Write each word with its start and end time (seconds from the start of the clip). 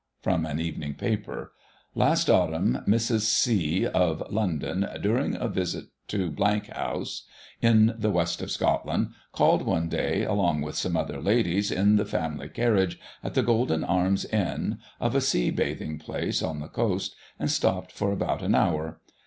(prom 0.23 0.47
an 0.47 0.59
Evening 0.59 0.95
Paper)— 0.95 1.51
Last 1.93 2.27
autumn, 2.27 2.79
Mrs. 2.87 3.19
C, 3.21 3.85
of 3.85 4.23
London, 4.33 4.87
during 4.99 5.35
a 5.35 5.47
visit 5.47 5.89
to 6.07 6.35
House, 6.73 7.27
in 7.61 7.93
the 7.95 8.09
West 8.09 8.41
of 8.41 8.49
Scotland, 8.49 9.09
called 9.31 9.61
one 9.61 9.89
day, 9.89 10.23
along 10.23 10.61
with 10.63 10.75
some 10.75 10.97
other 10.97 11.21
ladies, 11.21 11.69
in 11.69 11.97
the 11.97 12.05
family 12.05 12.49
carriage, 12.49 12.99
at 13.23 13.35
the 13.35 13.43
Golden 13.43 13.83
Arms 13.83 14.25
Inn, 14.25 14.79
of 14.99 15.13
a 15.13 15.21
sea 15.21 15.51
bathing 15.51 15.99
place 15.99 16.41
on 16.41 16.61
the 16.61 16.67
coast, 16.67 17.15
and 17.37 17.51
stopped 17.51 17.91
for 17.91 18.11
about 18.11 18.41
an 18.41 18.55
hour. 18.55 18.99